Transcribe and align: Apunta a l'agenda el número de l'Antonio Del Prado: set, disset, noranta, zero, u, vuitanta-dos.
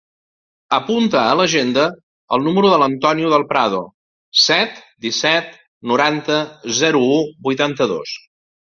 Apunta 0.77 1.19
a 1.23 1.35
l'agenda 1.41 1.83
el 2.37 2.47
número 2.49 2.71
de 2.73 2.79
l'Antonio 2.85 3.31
Del 3.35 3.47
Prado: 3.53 3.83
set, 4.47 4.83
disset, 5.09 5.57
noranta, 5.95 6.43
zero, 6.83 7.05
u, 7.21 7.25
vuitanta-dos. 7.51 8.21